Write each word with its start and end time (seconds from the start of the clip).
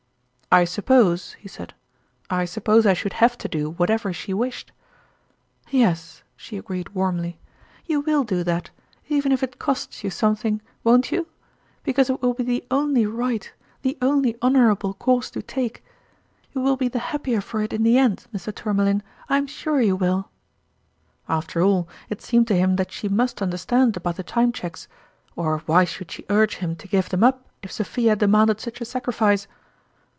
"I 0.61 0.65
suppose," 0.65 1.31
he 1.39 1.47
said" 1.47 1.73
I 2.29 2.43
suppose 2.43 2.85
I 2.85 2.91
should 2.93 3.13
have 3.13 3.37
to 3.37 3.47
do 3.47 3.69
whatever 3.69 4.11
she 4.11 4.33
wished."" 4.33 4.73
Yes!" 5.69 6.23
she 6.35 6.57
agreed 6.57 6.89
warmly," 6.89 7.39
you 7.85 8.01
will 8.01 8.25
do 8.25 8.35
90 8.43 8.43
that, 8.43 8.69
even 9.07 9.31
if 9.31 9.43
it 9.43 9.59
costs 9.59 10.03
you 10.03 10.09
something, 10.09 10.59
won't 10.83 11.09
you? 11.09 11.27
Because 11.83 12.09
it 12.09 12.21
will 12.21 12.33
be 12.33 12.43
the 12.43 12.65
only 12.69 13.05
right, 13.05 13.49
the 13.81 13.97
only 14.01 14.35
honorable 14.41 14.93
course 14.93 15.29
to 15.31 15.41
take 15.41 15.85
you 16.51 16.59
will 16.59 16.75
be 16.75 16.89
the 16.89 16.99
happier 16.99 17.39
for 17.39 17.61
it 17.61 17.71
in 17.71 17.83
the 17.83 17.97
end, 17.97 18.25
Mr. 18.35 18.53
Tourmalin, 18.53 19.03
I 19.29 19.37
am 19.37 19.47
sure 19.47 19.79
you 19.79 19.95
will!" 19.95 20.29
After 21.29 21.61
all, 21.61 21.87
it 22.09 22.21
seemed 22.21 22.49
to 22.49 22.57
him 22.57 22.75
that 22.75 22.91
she 22.91 23.07
must 23.07 23.41
understand 23.41 23.95
about 23.95 24.17
the 24.17 24.23
Time 24.23 24.51
Cheques 24.51 24.89
or, 25.37 25.59
why 25.59 25.85
should 25.85 26.11
she 26.11 26.25
urge 26.29 26.57
him 26.57 26.75
to 26.75 26.89
give 26.89 27.07
them 27.07 27.23
up 27.23 27.45
if 27.63 27.71
Sophia 27.71 28.17
demanded 28.17 28.59
such 28.59 28.81
a 28.81 28.85
sacrifice 28.85 29.47